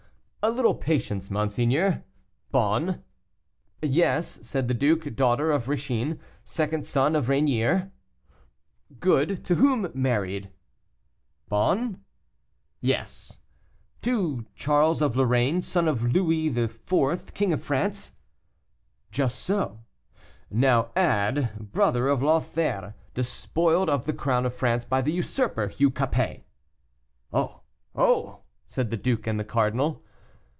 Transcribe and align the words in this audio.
"A 0.43 0.49
little 0.49 0.73
patience, 0.73 1.29
monseigneur. 1.29 2.03
Bonne" 2.51 3.03
"Yes," 3.83 4.39
said 4.41 4.67
the 4.67 4.73
duke, 4.73 5.15
"daughter 5.15 5.51
of 5.51 5.67
Ricin, 5.67 6.17
second 6.43 6.83
son 6.87 7.15
of 7.15 7.29
Ranier." 7.29 7.91
"Good; 8.99 9.45
to 9.45 9.53
whom 9.55 9.91
married?" 9.93 10.49
"Bonne?" 11.47 12.01
"Yes." 12.81 13.39
"To 14.01 14.47
Charles 14.55 14.99
of 14.99 15.15
Lorraine, 15.15 15.61
son 15.61 15.87
of 15.87 16.11
Louis 16.11 16.47
IV., 16.47 17.33
King 17.35 17.53
of 17.53 17.61
France." 17.61 18.13
"Just 19.11 19.37
so. 19.43 19.81
Now 20.49 20.89
add, 20.95 21.69
'brother 21.71 22.07
of 22.07 22.23
Lothaire, 22.23 22.95
despoiled 23.13 23.91
of 23.91 24.07
the 24.07 24.11
crown 24.13 24.47
of 24.47 24.55
France 24.55 24.85
by 24.85 25.03
the 25.03 25.11
usurper, 25.13 25.67
Hugh 25.67 25.91
Capet.'" 25.91 26.47
"Oh! 27.31 27.61
oh!" 27.93 28.39
said 28.65 28.89
the 28.89 28.97
duke 28.97 29.27
and 29.27 29.39
the 29.39 29.43
cardinal. 29.45 30.03